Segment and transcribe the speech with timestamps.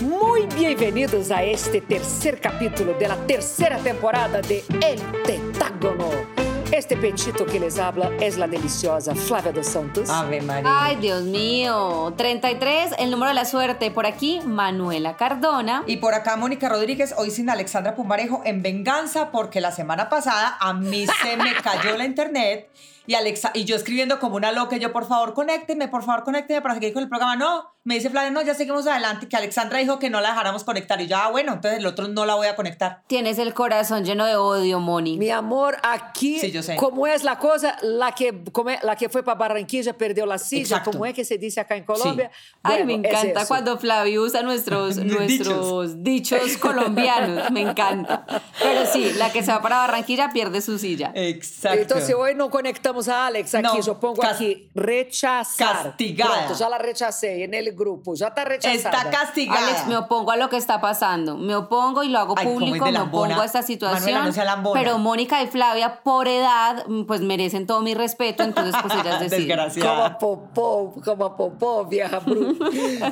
[0.00, 6.08] Muy bienvenidos a este tercer capítulo de la tercera temporada de El Tetágono.
[6.70, 10.08] Este petito que les habla es la deliciosa Flavia dos Santos.
[10.08, 10.70] Ave María.
[10.84, 12.14] Ay, Dios mío.
[12.16, 13.90] 33, el número de la suerte.
[13.90, 15.82] Por aquí, Manuela Cardona.
[15.86, 20.56] Y por acá Mónica Rodríguez, hoy sin Alexandra Pumarejo, en venganza porque la semana pasada
[20.60, 22.70] a mí se me cayó la internet
[23.06, 26.60] y, Alexa, y yo escribiendo como una loca, yo por favor conécteme, por favor conécteme
[26.60, 27.36] para seguir con el programa.
[27.36, 30.62] No, me dice Flavia, no, ya seguimos adelante, que Alexandra dijo que no la dejáramos
[30.64, 31.00] conectar.
[31.00, 33.02] Y yo, ah, bueno, entonces el otro no la voy a conectar.
[33.08, 35.18] Tienes el corazón lleno de odio, Moni.
[35.18, 36.76] Mi amor, aquí, Sí, yo sé.
[36.76, 40.38] como es la cosa, la que, como é- la que fue para Barranquilla perdió la
[40.38, 40.92] silla, Exacto.
[40.92, 42.30] como es que se dice acá en Colombia.
[42.62, 47.50] Ay, Bueno, me encanta cuando Flavio usa nuestros, nuestros dichos colombianos.
[47.50, 48.24] Me encanta.
[48.62, 51.10] Pero sí, la que se va para Barranquilla pierde su silla.
[51.14, 51.80] Exacto.
[51.80, 55.82] Entonces hoy no conectamos a Alex aquí, No, yo pongo aquí rechazar.
[55.84, 56.34] castigada.
[56.46, 58.74] Pronto, ya la rechacé en el grupo, ya está rechazada.
[59.00, 59.58] Está castigada.
[59.66, 61.36] Alex, me opongo a lo que está pasando.
[61.36, 64.14] Me opongo y lo hago Ay, público, me opongo a esta situación.
[64.14, 68.94] Manuela, no pero Mónica y Flavia, por edad, pues merecen todo mi respeto, entonces pues
[68.94, 69.58] ellas deciden.
[69.80, 72.64] Como popó, como popó, vieja bruta.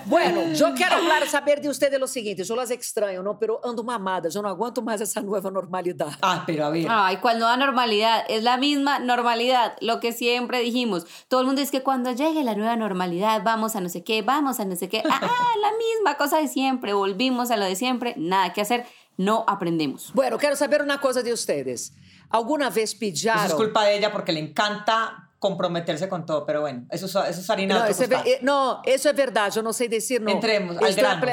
[0.06, 2.44] bueno, yo quiero hablar, saber de ustedes lo siguiente.
[2.44, 3.38] Yo las extraño, ¿no?
[3.38, 6.08] Pero ando mamada, yo no aguanto más esa nueva normalidad.
[6.22, 6.86] Ah, pero a ver.
[6.88, 8.24] Ay, ¿cuál nueva normalidad?
[8.28, 11.06] Es la misma normalidad, lo que siempre dijimos.
[11.28, 14.22] Todo el mundo dice que cuando llegue la nueva normalidad, vamos a no sé qué,
[14.22, 15.02] vamos a no sé qué.
[15.08, 15.20] Ah,
[15.60, 20.12] la misma cosa de siempre, volvimos a lo de siempre, nada que hacer, no aprendemos.
[20.14, 21.92] Bueno, quiero saber una cosa de ustedes.
[22.30, 23.46] ¿Alguna vez Eso pillaron?
[23.46, 27.40] es culpa de ella porque le encanta comprometerse con todo, pero bueno, eso, es- eso
[27.40, 30.20] es harina No, de eso es, eh, no, eso es verdad, yo no sé decir
[30.20, 30.30] no.
[30.30, 31.26] Entremos al Estoy grano.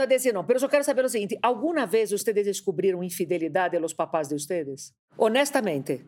[0.00, 0.46] a decir no.
[0.46, 4.36] Pero yo quiero saber lo siguiente: ¿alguna vez ustedes descubrieron infidelidad de los papás de
[4.36, 4.94] ustedes?
[5.16, 6.06] Honestamente.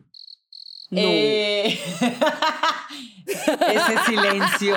[0.91, 0.99] No.
[1.01, 1.79] Eh,
[3.25, 4.75] ese silencio,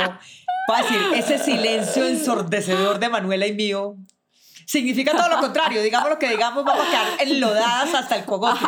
[0.68, 3.96] fácil, ese silencio ensordecedor de Manuela y mío
[4.64, 5.82] significa todo lo contrario.
[5.82, 8.64] Digamos lo que digamos, vamos a quedar enlodadas hasta el cogote.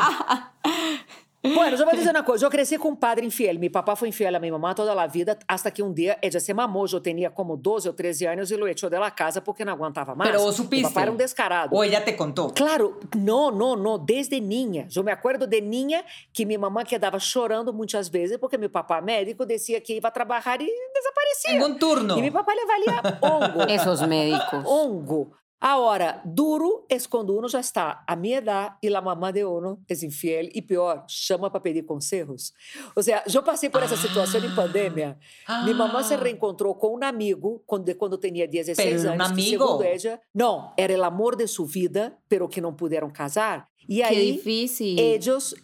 [1.43, 2.43] Bueno, yo voy a decir una cosa.
[2.43, 3.59] Yo crecí con un padre infiel.
[3.59, 6.41] Mi papá fue infiel a mi mamá toda la vida, hasta que un día ella
[6.41, 6.87] se mamó.
[6.87, 9.71] Yo tenía como 12 o 13 años y lo echó de la casa porque no
[9.71, 10.29] aguantaba más.
[10.29, 10.77] Pero vos supiste.
[10.77, 11.71] Mi papá era un descarado.
[11.73, 12.53] O ella te contó.
[12.53, 14.89] Claro, no, no, no, desde niña.
[14.95, 19.01] Eu me acuerdo de niña que minha mamãe quedava chorando muitas vezes porque meu papá
[19.01, 21.55] médico dizia que ia trabalhar e desaparecia.
[21.55, 22.19] En un turno.
[22.19, 23.63] E meu papá le valia hongo.
[23.69, 24.65] Esos médicos.
[24.65, 25.33] hongo.
[25.61, 29.83] Agora, duro é quando uno já está à minha idade e a mamã de uno
[29.89, 32.53] é infiel e pior, chama para pedir conselhos.
[32.95, 35.19] Ou seja, eu passei por essa situação em pandemia.
[35.65, 39.27] Minha mamã se reencontrou com um amigo quando, quando tinha 16 Pero era un anos.
[39.29, 39.65] que, amigo.
[39.67, 43.67] segundo ella, não, era o amor de sua vida, pero que não puderam casar.
[43.89, 44.97] E aí, difícil.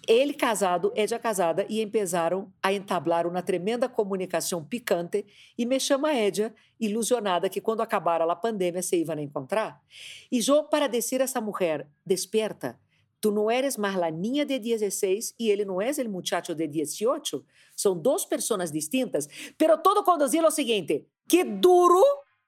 [0.07, 5.27] ele casado, ella casada, e empezaram a entablar uma tremenda comunicação picante
[5.59, 9.81] e me chama ella, ilusionada que quando acabar a pandemia se iam encontrar.
[10.31, 12.79] E eu, para dizer a essa mulher, despierta,
[13.21, 16.67] tu não eres mais a niña de 16 e ele não é o muchacho de
[16.67, 17.45] 18.
[17.77, 22.03] São duas pessoas distintas, pero todo conduzia o seguinte, que duro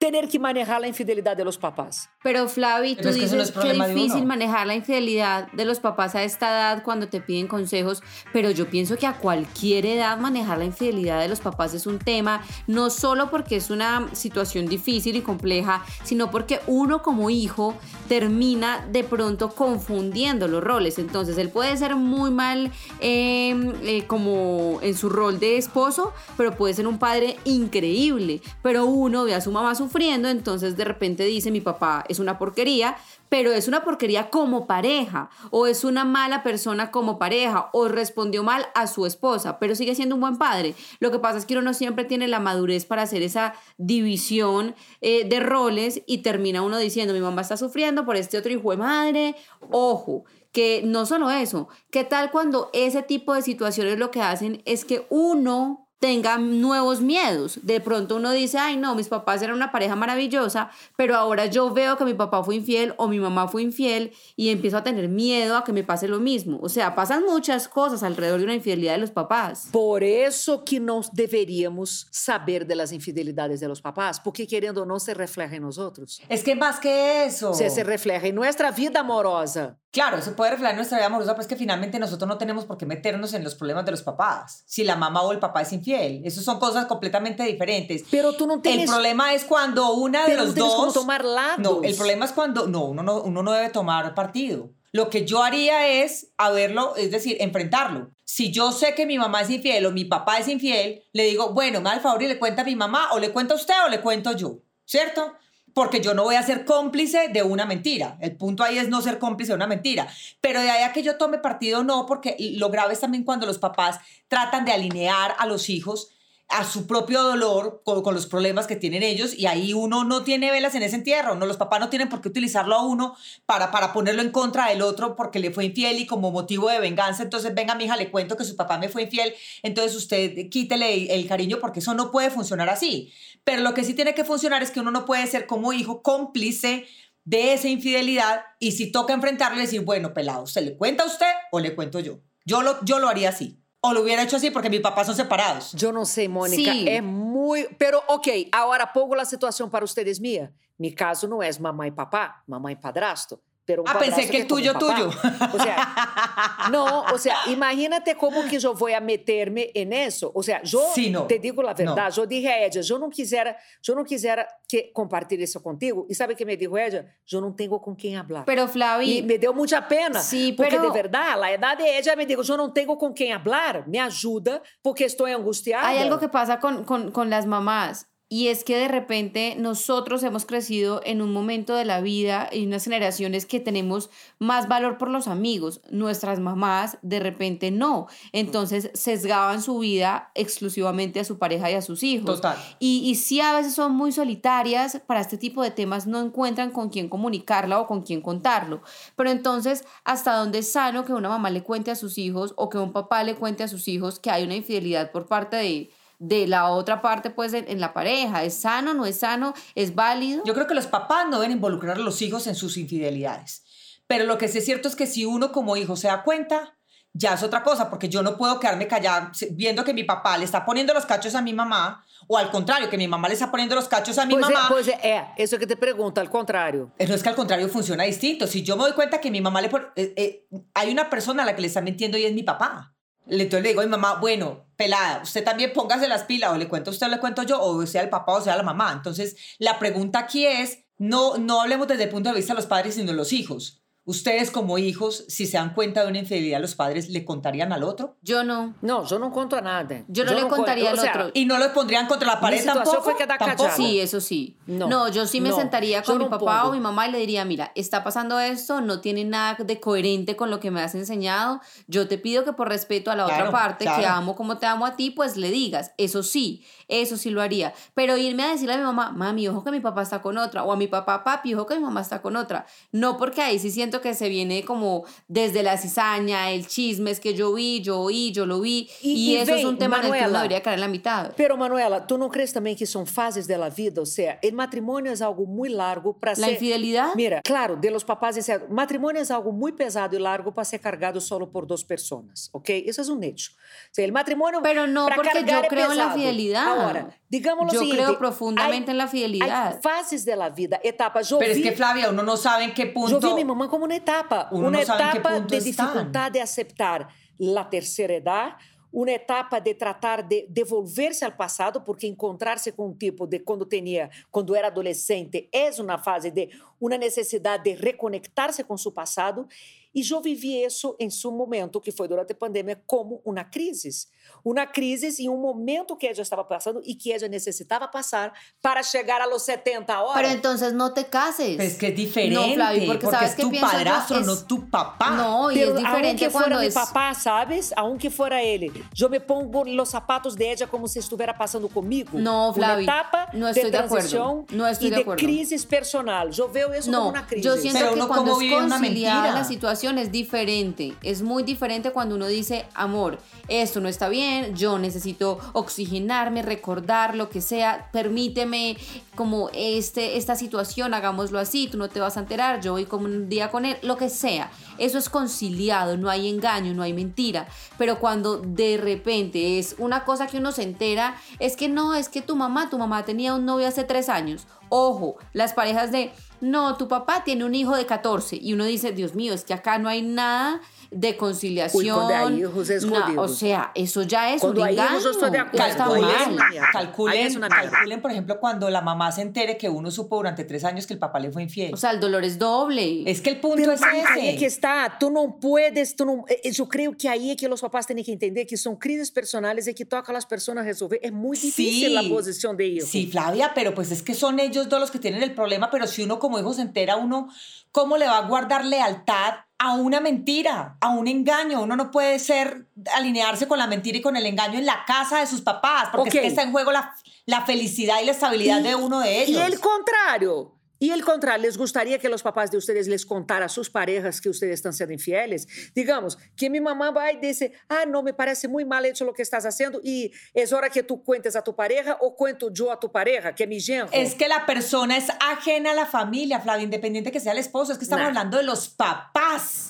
[0.05, 2.09] tener que manejar a infidelidade de los papás.
[2.21, 5.65] Pero Flavi, tú Pero es que dices es que de difícil manejar la infidelidad de
[5.65, 9.87] los papás a esta edad cuando te piden consejos, pero yo pienso que a cualquier
[9.87, 14.07] edad manejar la infidelidad de los papás es un tema, no solo porque es una
[14.13, 17.75] situación difícil y compleja, sino porque uno como hijo
[18.07, 20.99] termina de pronto confundiendo los roles.
[20.99, 26.55] Entonces él puede ser muy mal eh, eh, como en su rol de esposo, pero
[26.55, 28.41] puede ser un padre increíble.
[28.61, 32.37] Pero uno ve a su mamá sufriendo, entonces de repente dice mi papá es una
[32.37, 32.97] porquería,
[33.29, 38.43] pero es una porquería como pareja, o es una mala persona como pareja, o respondió
[38.43, 40.75] mal a su esposa, pero sigue siendo un buen padre.
[40.99, 44.75] Lo que pasa es que uno no siempre tiene la madurez para hacer esa división
[45.01, 48.71] eh, de roles y termina uno diciendo mi mamá está sufriendo por este otro hijo
[48.71, 49.35] de madre.
[49.71, 54.61] Ojo, que no solo eso, ¿qué tal cuando ese tipo de situaciones lo que hacen
[54.65, 57.59] es que uno tenga nuevos miedos.
[57.63, 61.71] De pronto uno dice, ay no, mis papás eran una pareja maravillosa, pero ahora yo
[61.73, 65.09] veo que mi papá fue infiel o mi mamá fue infiel y empiezo a tener
[65.09, 66.59] miedo a que me pase lo mismo.
[66.61, 69.69] O sea, pasan muchas cosas alrededor de una infidelidad de los papás.
[69.71, 74.85] Por eso que nós deveríamos saber de las infidelidades de los papás, porque querendo ou
[74.85, 76.21] não se refleja nós outros.
[76.29, 77.53] Es que más que eso.
[77.53, 79.77] Se, se refleja em nuestra vida amorosa.
[79.95, 82.77] Claro, se puede reflejar nuestra vida amorosa, pero es que finalmente nosotros no tenemos por
[82.77, 84.65] qué meternos en los problemas de los papás.
[84.65, 88.03] Si la mamá o el papá es infiel, eso son cosas completamente diferentes.
[88.11, 88.89] Pero tú no tienes...
[88.89, 90.75] El problema es cuando una de no los tienes dos.
[90.81, 91.59] como tomar lados.
[91.59, 94.69] No, el problema es cuando no uno, no, uno no debe tomar partido.
[94.91, 98.11] Lo que yo haría es haberlo, es decir, enfrentarlo.
[98.25, 101.53] Si yo sé que mi mamá es infiel o mi papá es infiel, le digo,
[101.53, 103.57] bueno, me da el favor y le cuenta a mi mamá, o le cuenta a
[103.57, 105.35] usted o le cuento yo, ¿cierto?
[105.75, 108.17] Porque yo no voy a ser cómplice de una mentira.
[108.21, 110.07] El punto ahí es no ser cómplice de una mentira.
[110.39, 113.45] Pero de ahí a que yo tome partido, no, porque lo grave es también cuando
[113.45, 113.99] los papás
[114.29, 116.14] tratan de alinear a los hijos
[116.47, 120.51] a su propio dolor con, los problemas que tienen ellos y ahí uno no tiene
[120.51, 123.15] velas en ese entierro, no los papás no tienen por qué utilizarlo a uno
[123.45, 126.79] para, para ponerlo en contra del otro porque le fue infiel y como motivo de
[126.79, 129.33] venganza, entonces venga mi hija, le cuento que su papá me fue infiel,
[129.63, 133.11] entonces usted quítele el cariño porque eso no puede funcionar así.
[133.43, 136.01] Pero lo que sí tiene que funcionar es que uno no puede ser como hijo
[136.01, 136.85] cómplice
[137.23, 141.31] de esa infidelidad y si toca enfrentarle decir, bueno, pelado, ¿se le cuenta a usted
[141.51, 142.19] o le cuento yo?
[142.45, 143.59] Yo lo, yo lo haría así.
[143.87, 145.71] O lo hubiera hecho así porque mis papás son separados.
[145.73, 146.73] Yo no sé, Mónica.
[146.73, 147.67] Es muy...
[147.77, 150.51] Pero, ok, ahora pongo la situación para ustedes mía.
[150.77, 153.39] Mi caso no es mamá y papá, mamá y padrastro.
[153.65, 155.09] Pero ah, pensé que, el tuyo, tuyo.
[155.53, 160.31] O sea, no, o sea, imagínate cómo que yo voy a meterme en eso.
[160.35, 160.81] O sea, yo
[161.27, 164.91] te digo la verdad, yo dije a ella, yo no quisiera, yo no quisiera que
[164.93, 166.05] compartir eso contigo.
[166.07, 168.45] Y sabe que me dijo ella, yo no tengo con quién hablar.
[168.45, 172.15] Pero Flavi, y me dio mucha pena, sí, porque de verdad, la edad de ella
[172.15, 175.87] me dijo, yo no tengo con quién hablar, me ayuda porque estoy angustiada.
[175.87, 180.23] Hay algo que pasa con, con, con las mamás y es que de repente nosotros
[180.23, 184.97] hemos crecido en un momento de la vida y unas generaciones que tenemos más valor
[184.97, 185.81] por los amigos.
[185.91, 188.07] Nuestras mamás de repente no.
[188.31, 192.37] Entonces sesgaban su vida exclusivamente a su pareja y a sus hijos.
[192.37, 192.57] Total.
[192.79, 196.71] Y, y sí a veces son muy solitarias para este tipo de temas, no encuentran
[196.71, 198.81] con quién comunicarla o con quién contarlo.
[199.15, 202.69] Pero entonces, ¿hasta dónde es sano que una mamá le cuente a sus hijos o
[202.69, 205.91] que un papá le cuente a sus hijos que hay una infidelidad por parte de
[206.19, 208.43] de la otra parte, pues, en, la pareja.
[208.43, 209.53] ¿Es sano, no es sano?
[209.75, 210.43] ¿Es válido?
[210.45, 213.63] Yo creo que los papás no deben involucrar a los hijos en sus infidelidades.
[214.07, 216.75] Pero lo que sí es cierto es que si uno como hijo se da cuenta,
[217.17, 220.43] ya es otra cosa, porque yo no puedo quedarme callado viendo que mi papá le
[220.43, 223.49] está poniendo los cachos a mi mamá, o al contrario, que mi mamá le está
[223.49, 224.67] poniendo los cachos a mi pues mamá.
[224.67, 226.91] pues es, eso que te pregunto, al contrario.
[227.07, 228.47] No es que al contrario funciona distinto.
[228.47, 229.85] Si yo me doy cuenta que mi mamá le pone...
[229.95, 232.94] Eh, eh, hay una persona a la que le está mintiendo y es mi papá.
[233.27, 236.67] Entonces le digo a mi mamá, bueno, pelada, usted también póngase las pilas, o le
[236.67, 238.91] cuento usted, o le cuento yo, o sea el papá, o sea la mamá.
[238.93, 242.67] Entonces, la pregunta aquí es, no, no hablemos desde el punto de vista de los
[242.67, 243.84] padres, sino de los hijos.
[244.07, 247.83] Ustedes como hijos, si se dan cuenta de una infidelidad, los padres le contarían al
[247.83, 248.17] otro.
[248.21, 248.75] Yo no.
[248.81, 250.05] No, yo no cuento a nada.
[250.07, 251.31] Yo no le contaría al otro.
[251.33, 253.01] Y no lo pondrían contra la pared tampoco.
[253.01, 253.69] Fue que ¿Tampoco?
[253.75, 254.57] Sí, eso sí.
[254.67, 257.71] No, yo sí me sentaría con mi papá o mi mamá y le diría, mira,
[257.73, 261.61] está pasando esto, no tiene nada de coherente con lo que me has enseñado.
[261.87, 264.85] Yo te pido que por respeto a la otra parte, que amo como te amo
[264.85, 265.93] a ti, pues le digas.
[265.97, 267.73] Eso sí, eso sí lo haría.
[267.95, 270.63] Pero irme a decirle a mi mamá, mami, ojo que mi papá está con otra.
[270.63, 272.67] O a mi papá, papi, ojo que mi mamá está con otra.
[272.91, 277.19] No porque ahí sí siento que se viene como desde la cizaña, el chisme, es
[277.19, 278.89] que yo vi, yo oí, yo lo vi.
[279.01, 281.33] Y, eso es un tema en el que uno debería caer en la mitad.
[281.35, 284.01] Pero Manuela, ¿tú no crees también que son fases de la vida?
[284.01, 286.45] O sea, el matrimonio es algo muy largo para ser...
[286.45, 287.15] ¿La infidelidad?
[287.15, 290.79] Mira, claro, de los papás, ese, matrimonio es algo muy pesado y largo para ser
[290.79, 292.69] cargado solo por dos personas, ¿ok?
[292.69, 293.51] Eso es un hecho.
[293.55, 294.59] O sea, el matrimonio...
[294.61, 296.67] Pero no, porque yo creo en la fidelidad.
[296.67, 299.67] Ahora, digamos yo lo creo profundamente en la fidelidad.
[299.67, 301.33] Hay fases de la vida, etapas.
[301.37, 303.19] Pero es que, Flavia, uno no sabe en qué punto...
[303.19, 307.69] Yo vi a mi mamá como una etapa, una etapa de dificultad de aceptar la
[307.69, 308.55] tercera edad,
[308.91, 313.65] uma etapa de tratar de devolver-se ao passado, porque encontrar-se com um tipo de quando
[313.65, 319.47] tinha, quando era adolescente, é uma fase de uma necessidade de reconectar-se com seu passado.
[319.95, 324.07] E eu vivi isso em seu momento, que foi durante a pandemia, como uma crise.
[324.43, 328.83] Uma crise em um momento que ela estava passando e que ela necessitava passar para
[328.83, 330.15] chegar a los 70 horas.
[330.15, 331.59] Pero entonces no te cases.
[331.59, 332.35] Es que es diferente.
[332.35, 334.27] No, Flavio, porque, porque sabes es tu padrastro, es...
[334.27, 335.11] no tu papá.
[335.11, 336.75] No, y Pero es diferente aunque fuera es...
[336.75, 337.73] mi papá, ¿sabes?
[337.77, 338.71] Aunque fuera ele.
[338.99, 342.19] Eu me pongo los zapatos de ella como se estivesse passando comigo.
[342.19, 342.83] No, Flavio.
[342.83, 346.31] Una etapa no estoy de transición no estoy y de, de crisis personal.
[346.31, 347.45] Yo veo eso no, como una crisis.
[347.45, 349.31] Yo siento Pero que cuando es conciliada mentira.
[349.31, 350.95] la situación es diferente.
[351.03, 357.15] Es muy diferente cuando uno dice, amor, esto no está bien, yo necesito oxigenarme, recordar
[357.15, 358.77] lo que sea, permíteme
[359.15, 363.05] como este, esta situación, hagámoslo así, tú no te vas a enterar, yo voy como
[363.05, 364.51] un día con él, lo que sea.
[364.77, 367.47] Eso es conciliado, no hay engaño, no hay mentira.
[367.77, 372.09] Pero cuando de repente es una cosa que uno se entera, es que no, es
[372.09, 374.47] que tu mamá, tu mamá tenía un novio hace tres años.
[374.69, 376.11] Ojo, las parejas de,
[376.45, 379.53] no, tu papá tiene un hijo de 14 y uno dice, Dios mío, es que
[379.53, 380.61] acá no hay nada
[380.91, 381.83] de conciliación.
[381.83, 384.85] Uy, cuando hay hijos es No, o sea, eso ya es Cuando un hay hijos,
[384.87, 385.03] engaño.
[385.03, 385.65] yo estoy de acuerdo.
[385.67, 386.33] Está Ahí es mal.
[386.33, 386.67] una mierda.
[386.67, 387.71] Ahí Calculen, es una mierda.
[387.71, 390.93] calculen, por ejemplo, cuando la mamá se entere que uno supo durante tres años que
[390.93, 391.73] el papá le fue infiel.
[391.73, 393.03] O sea, el dolor es doble.
[393.09, 394.57] es que el punto Pero es aí é que ese.
[394.57, 397.85] está, tu não puedes, tu não, eh, eu creio que aí é que os papás
[397.85, 400.99] têm que entender que são crises personais e que toca as pessoas a resolver.
[401.01, 402.85] É muito difícil a posição de hijo.
[402.87, 405.87] Sí, Flavia, pero pues es que son ellos dos los que tienen el problema, pero
[405.87, 407.29] si uno como hijo se entera, uno,
[407.71, 411.61] ¿cómo le va a guardar lealtad a una mentira, a un engaño?
[411.61, 415.19] Uno no puede ser, alinearse con la mentira y con el engaño en la casa
[415.19, 416.15] de sus papás, porque Ok.
[416.15, 416.93] es que está en juego la,
[417.25, 419.41] la felicidad y la estabilidad de uno de ellos.
[419.41, 420.51] E el contrário.
[420.77, 424.19] E el contrário, les gostaria que os papás de ustedes les contaran a suas parejas
[424.19, 425.47] que ustedes estão sendo infieles?
[425.73, 429.21] Digamos, que minha mamã vai dizer, ah, não, me parece muito mal hecho lo que
[429.21, 432.75] estás haciendo e é hora que tu cuentes a tu pareja ou cuento eu a
[432.75, 433.87] tu pareja, que mi genro.
[433.93, 437.71] Es que la persona es ajena a la familia, Flavia, independiente que sea el esposo.
[437.71, 438.09] Es que estamos Nah.
[438.09, 439.14] hablando de los papás.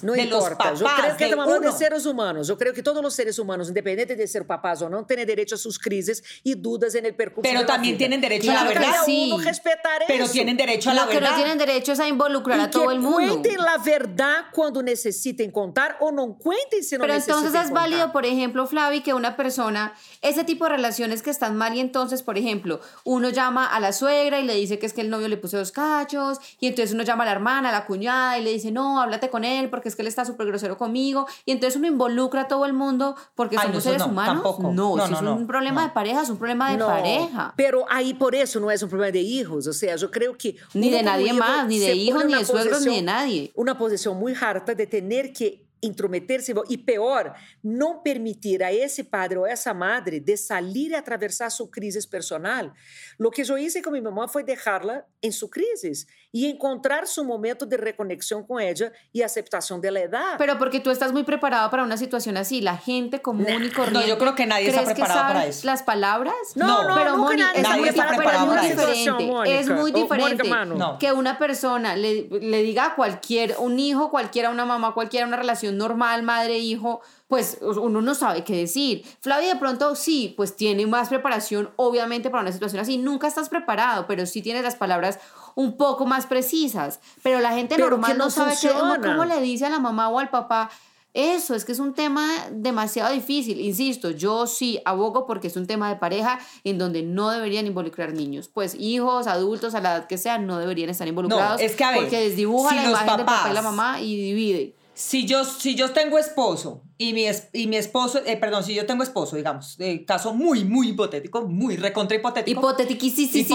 [0.03, 0.71] Não de importa.
[0.71, 1.01] los Eu papás.
[1.01, 1.71] creio que de estamos falando uno.
[1.71, 2.49] de seres humanos.
[2.49, 5.55] Eu creio que todos os seres humanos, independente de ser papás ou não, têm direito
[5.55, 7.99] a suas crises e dúvidas en el percurso Pero de la también vida.
[7.99, 8.81] tienen derecho a la verdad.
[8.91, 9.31] Cada Sí.
[9.33, 10.33] uno respetar Pero eso.
[10.33, 11.29] tienen derecho a Lo la que verdad.
[11.31, 13.17] no tienen derecho es a involucrar a todo que el mundo.
[13.41, 17.73] cuentem a verdade quando necessitem contar ou não cuentem se não Pero entonces es contar.
[17.73, 21.79] válido, por ejemplo, Flavi, que una persona, ese tipo de relaciones que están mal y
[21.79, 25.09] entonces, por ejemplo, uno llama a la suegra y le dice que es que el
[25.09, 28.37] novio le puso dos cachos y entonces uno llama a la hermana, a la cuñada
[28.37, 31.25] y le dice, no, háblate con él porque es que él está súper grosero conmigo
[31.45, 34.11] y entonces uno involucra a todo el mundo porque Ay, no, somos eso seres no,
[34.11, 34.33] humanos.
[34.43, 34.63] tampoco.
[34.71, 35.87] No, No, si no, es no, un problema no.
[35.87, 37.53] de pareja, es un problema de No, pareja.
[37.57, 39.67] Pero aí por isso não é um problema de hijos.
[39.67, 40.55] Ou seja, eu creio que.
[40.73, 43.51] Ni de nadie más, ni de hijos, ni una de suegros, ni de posición- nadie.
[43.55, 49.37] Uma posição muito harta de ter que intrometer-se e pior, não permitir a esse padre
[49.37, 52.71] ou essa madre de sair e atravessar sua crise personal.
[53.19, 55.91] Lo que eu hice com minha mamã foi deixá-la em sua crise
[56.35, 60.37] e encontrar seu momento de reconexão com ela e aceitação dela edad.
[60.37, 62.59] Pero porque tú estás muy preparado para una situación así.
[62.59, 64.09] La gente común y corriente.
[64.09, 65.65] yo creo que nadie está ¿crees que preparado para eso.
[65.65, 66.35] Las palabras.
[66.55, 68.81] No, no, pero nunca Moni, nadie es está muy preparado para es eso.
[68.83, 69.25] muy diferente.
[69.31, 69.59] Mónica.
[69.61, 70.49] Es muy Oh, diferente.
[70.75, 70.97] No.
[70.99, 75.37] que una persona le, le diga a cualquier, un hijo, cualquiera, una mamá, cualquiera, una
[75.37, 76.99] relación normal, madre-hijo,
[77.29, 79.03] pues uno no sabe qué decir.
[79.21, 82.97] Flavia de pronto sí, pues tiene más preparación, obviamente, para una situación así.
[82.97, 85.19] Nunca estás preparado, pero sí tienes las palabras
[85.55, 86.99] un poco más precisas.
[87.23, 88.55] Pero la gente Pero normal no no sabe
[89.01, 90.69] cómo le dice a la mamá o al papá.
[91.13, 93.61] Eso, es que es un tema demasiado difícil.
[93.61, 98.11] Insisto, yo sí abogo porque es un tema de pareja en donde no deberían involucrar
[98.11, 98.49] niños.
[98.53, 101.61] Pues hijos, adultos, a la edad que sea, no deberían estar involucrados.
[101.61, 104.01] es que, a ver, porque desdibuja si la imagen del papá y la papás- mamá
[104.01, 104.75] y divide.
[104.97, 108.73] Si yo, si yo tengo esposo y mi, es- y mi esposo, eh, perdón, si
[108.73, 112.61] yo tengo esposo, digamos, eh, caso muy, muy hipotético, muy recontra hipotético.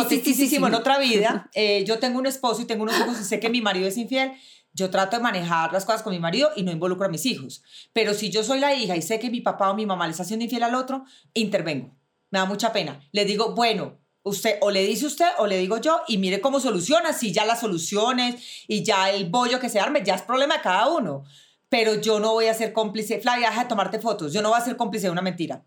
[0.00, 3.40] Hipoteticísimo en otra vida, eh, yo tengo un esposo y tengo unos hijos y sé
[3.40, 4.32] que mi marido es infiel,
[4.74, 7.62] yo trato de manejar las cosas con mi marido y no involucro a mis hijos.
[7.94, 10.10] Pero si yo soy la hija y sé que mi papá o mi mamá le
[10.10, 11.04] está haciendo infiel al otro,
[11.34, 11.96] intervengo.
[12.30, 13.00] Me da mucha pena.
[13.12, 16.60] Le digo, bueno, usted o le dice usted o le digo yo y mire cómo
[16.60, 17.12] soluciona.
[17.12, 20.62] Si ya las soluciones y ya el bollo que se arme, ya es problema de
[20.62, 21.24] cada uno.
[21.68, 23.20] Pero yo no voy a ser cómplice.
[23.20, 24.32] Flavia, deja de tomarte fotos.
[24.32, 25.64] Yo no voy a ser cómplice de una mentira.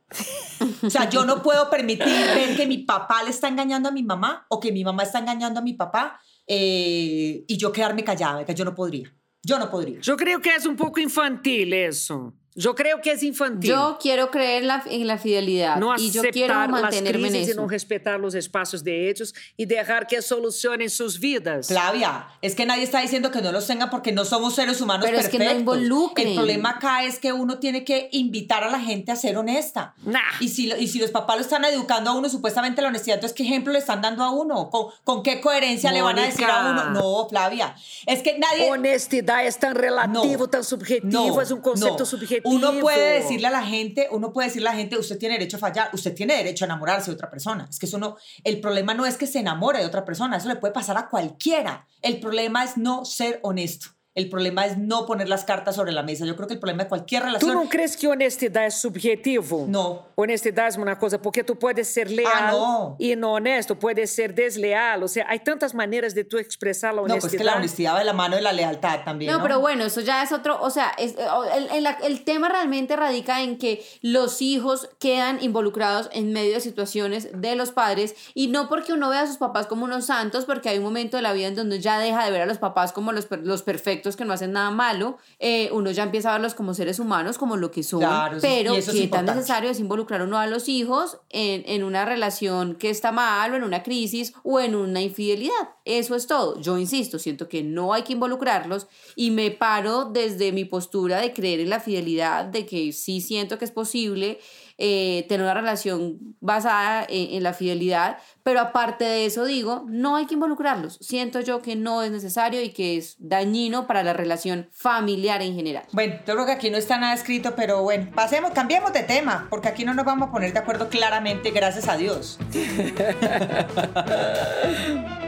[0.84, 4.04] O sea, yo no puedo permitir ver que mi papá le está engañando a mi
[4.04, 8.46] mamá o que mi mamá está engañando a mi papá eh, y yo quedarme callada,
[8.46, 9.14] que yo no podría.
[9.46, 10.00] Yo no podría.
[10.08, 12.34] Eu creio que é um pouco infantil isso.
[12.56, 13.72] Eu creio que é infantil.
[13.72, 17.48] Yo quiero creer en la, en la fidelidad não y yo quiero mantenerme en crises
[17.48, 17.60] e eso.
[17.62, 21.68] não respeitar os espaços de ellos e deixar que solucionem suas vidas.
[21.68, 25.06] Flavia, es que nadie está diciendo que no los tenga porque no somos seres humanos
[25.06, 25.78] Pero es que no perfectos.
[25.78, 26.28] involucren.
[26.28, 29.96] El problema acá es que uno tiene que invitar a la gente a ser honesta.
[30.06, 30.20] Nah.
[30.40, 33.16] Y si, lo- y si los papás lo están educando a uno supuestamente la honestidad,
[33.18, 34.70] entonces ¿qué ejemplo le están dando a uno?
[34.70, 36.90] ¿Con, con qué coherencia le van a decir a uno?
[36.92, 38.70] No, Flavia, es que nadie...
[38.70, 42.06] Honestidade é tão relativo, tão subjetivo, é um conceito no.
[42.06, 42.43] subjetivo.
[42.46, 45.58] Uno puede decirle a la gente, uno puede decirle a la gente, usted tiene derecho
[45.58, 47.68] a fallar, usted tiene derecho a enamorarse de otra persona.
[47.70, 50.48] Es que eso no, el problema no es que se enamore de otra persona, eso
[50.48, 51.88] le puede pasar a cualquiera.
[52.02, 53.88] El problema es no ser honesto.
[54.16, 56.24] El problema es no poner las cartas sobre la mesa.
[56.24, 57.54] Yo creo que el problema de cualquier Tu relación.
[57.56, 59.66] não crees que honestidade é subjetivo?
[59.68, 60.04] No.
[60.16, 62.96] Honestidade é uma coisa, porque tu pode ser leal Ah, no.
[63.00, 65.02] e não honesto, pode ser desleal.
[65.02, 67.22] Ou seja, há tantas maneiras de tu expressar a No, honestidade.
[67.32, 69.32] pues que la honestidad va de la mano de la lealtad también.
[69.32, 71.16] No, No, pero bueno, eso ya es otro, o sea, es-
[71.58, 76.62] el, el- el tema realmente radica en que los hijos quedan involucrados en medio de
[76.62, 80.46] situaciones de los padres y no porque uno vea a sus papás como unos santos,
[80.46, 82.60] porque hay un momento de la vida en donde ya deja de ver a los
[82.60, 86.04] papás como los, per- los perfectos perfectos que no hacen nada malo, eh, uno ya
[86.04, 89.08] empieza a verlos como seres humanos, como lo que son, Claro, pero eso es qué
[89.08, 93.54] tan necesario es involucrar uno a los hijos en, en una relación que está mal
[93.54, 95.70] o en una crisis o en una infidelidad.
[95.86, 96.60] Eso es todo.
[96.60, 101.34] Yo insisto, siento que no hay que involucrarlos y me paro desde mi postura de
[101.34, 104.40] creer en la fidelidad, de que sí siento que es posible
[104.78, 110.16] eh, tener una relación basada en, en la fidelidad, pero aparte de eso digo, no
[110.16, 110.98] hay que involucrarlos.
[111.02, 115.56] Siento yo que no es necesario y que es dañino para la relación familiar en
[115.56, 115.84] general.
[115.92, 119.48] Bueno, yo creo que aquí no está nada escrito, pero bueno, pasemos, cambiemos de tema,
[119.50, 122.40] porque aquí no nos vamos a poner de acuerdo claramente, gracias a Dios.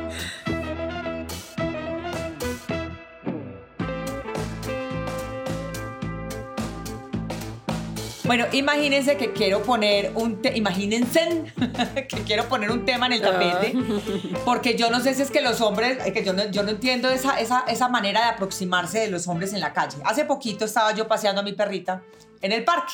[8.25, 11.43] Bueno, imagínense que quiero poner un te- imagínense
[12.09, 13.75] que quiero poner un tema en el tapete,
[14.43, 16.71] porque yo no sé si es que los hombres, es que yo no, yo no
[16.71, 19.97] entiendo esa, esa, esa manera de aproximarse de los hombres en la calle.
[20.05, 22.01] Hace poquito estaba yo paseando a mi perrita
[22.41, 22.93] en el parque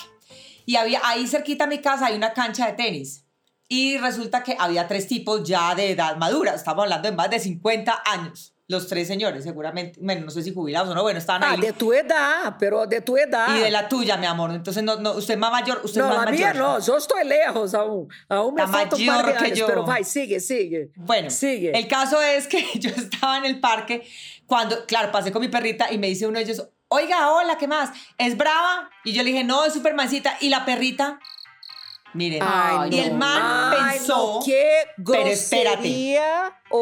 [0.66, 3.24] y había ahí cerquita a mi casa hay una cancha de tenis.
[3.70, 7.40] Y resulta que había tres tipos ya de edad madura, estamos hablando de más de
[7.40, 8.51] 50 años.
[8.72, 11.60] Los tres señores, seguramente, bueno, no sé si jubilados o no, bueno, estaban Ah, ahí.
[11.62, 13.56] de tu edad, pero de tu edad.
[13.56, 14.52] Y de la tuya, mi amor.
[14.52, 16.64] Entonces, no, no, usted es más mayor, usted Não, es más a minha mayor.
[16.64, 18.08] não, eu estou lejos aún.
[18.30, 19.68] Aún me falta un par mayor de que años, yo.
[19.68, 20.90] pero vai, sigue, sigue.
[20.96, 21.72] Bueno, sigue.
[21.78, 24.08] el caso es que yo estaba en el parque
[24.48, 27.68] cuando, claro, pasé con mi perrita y me dice uno de ellos, oiga, hola, ¿qué
[27.68, 27.90] más?
[28.18, 28.90] ¿Es brava?
[29.06, 30.36] Y yo le dije, no, es súper mansita.
[30.42, 31.20] ¿Y la perrita?
[32.14, 34.40] Miren, Ay, y el man pensó...
[34.46, 34.62] que
[35.06, 36.20] pero espérate.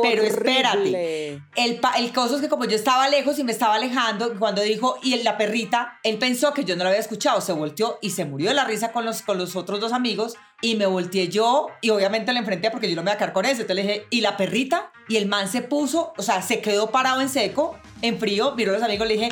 [0.02, 1.42] Pero espérate.
[1.56, 4.98] El, el coso es que como yo estaba lejos y me estaba alejando, cuando dijo,
[5.04, 8.26] y la perrita, él pensó que yo no lo había escuchado, se volteó y se
[8.26, 11.68] murió de la risa con los, con los otros dos amigos, y me volteé yo,
[11.82, 13.82] y obviamente le enfrenté porque yo no me voy a quedar con eso, entonces le
[13.82, 14.92] dije, ¿y la perrita?
[15.08, 18.72] Y el man se puso, o sea, se quedó parado en seco, en frío, miró
[18.72, 19.32] a los amigos, le dije,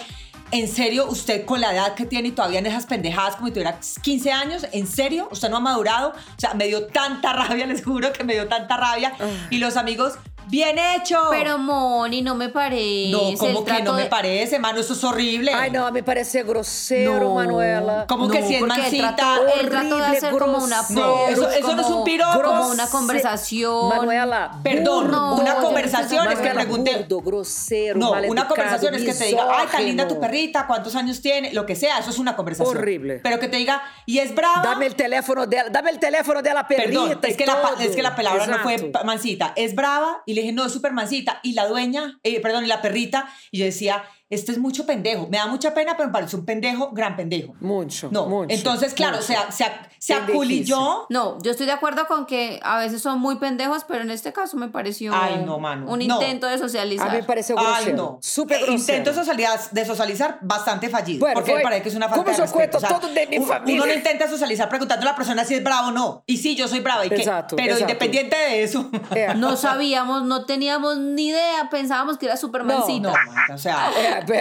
[0.51, 3.53] ¿En serio, usted con la edad que tiene y todavía en esas pendejadas como si
[3.53, 4.65] tuviera 15 años?
[4.71, 5.27] ¿En serio?
[5.29, 6.09] ¿Usted no ha madurado?
[6.11, 9.13] O sea, me dio tanta rabia, les juro que me dio tanta rabia.
[9.49, 10.13] Y los amigos,
[10.47, 11.17] ¡bien hecho!
[11.29, 13.11] Pero Moni, no me parece.
[13.11, 15.53] No, como que no me de- parece, mano, eso es horrible.
[15.53, 17.35] Ai, não, me parece grosseiro, No.
[17.35, 18.05] Manuela.
[18.07, 19.39] ¿Cómo que si es mansita?
[19.59, 21.15] El trato, de Horrible, hacer como una grosero.
[21.15, 22.41] pose, Eso- no es un como- piropo.
[22.43, 23.89] Como una conversación.
[23.89, 26.97] Manuela, Perdón, No, una no conversación es que de pregunté.
[27.07, 30.95] burdo, grosseiro, No, una conversación es que te diga, ay, tan linda tu perrita, ¿cuántos
[30.95, 31.53] años tiene?
[31.53, 32.77] Lo que sea, eso es una conversación.
[32.77, 33.19] Horrible.
[33.23, 34.61] Pero que te diga, y es brava.
[34.63, 37.95] Dame el teléfono dela, dame el teléfono de la perrita Perdón, es que, la, es
[37.95, 40.21] que la palabra no fue mansita, es brava.
[40.25, 41.39] Y le dije, no, es súper mansita.
[41.43, 45.27] Y la dueña, eh, perdón, y la perrita, y yo decía, este es mucho pendejo.
[45.29, 47.53] Me da mucha pena, pero me parece un pendejo, gran pendejo.
[47.61, 49.27] Mucho, No, mucho, entonces, claro, mucho.
[49.51, 49.65] se,
[49.99, 51.05] se, aculilló.
[51.09, 54.33] No, yo estoy de acuerdo con que a veces son muy pendejos, pero en este
[54.33, 56.15] caso me pareció Ay, no, mano, un no.
[56.15, 57.07] intento de socializar.
[57.09, 57.97] A mí me pareceu Ay, grosseiro.
[57.97, 58.19] no.
[58.21, 58.99] Super Eh, grosseiro.
[58.99, 61.19] Intento socializar, de socializar bastante fallido.
[61.21, 62.79] Bueno, porque me parece que es una falta ¿cómo de respeto.
[62.79, 63.75] cuento todo de mi uno, familia?
[63.83, 66.23] Uno no intenta socializar preguntando a la persona si es bravo o no.
[66.25, 67.05] Y sí, yo soy brava.
[67.05, 67.15] ¿y qué?
[67.15, 67.91] Exacto, Pero exacto.
[67.93, 68.89] independiente de eso.
[69.37, 72.85] No sabíamos, no teníamos ni idea, pensábamos que era súper No.
[72.87, 73.13] No,
[73.53, 73.89] o sea.